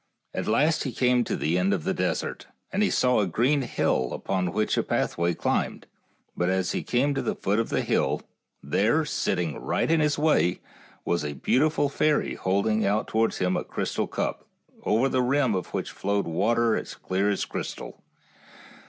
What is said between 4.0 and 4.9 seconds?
up which a